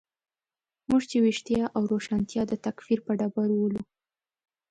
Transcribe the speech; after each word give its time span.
موږ 0.89 1.01
چې 1.09 1.17
ویښتیا 1.25 1.63
او 1.75 1.81
روښانتیا 1.91 2.41
د 2.47 2.53
تکفیر 2.65 2.99
په 3.05 3.11
ډبرو 3.19 3.55
ولو. 3.59 3.81